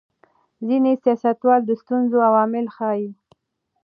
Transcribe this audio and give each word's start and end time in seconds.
ځینې 0.67 0.91
سیاستوال 1.03 1.61
د 1.65 1.71
ستونزو 1.81 2.17
عامل 2.29 2.65
ښيي. 2.75 3.09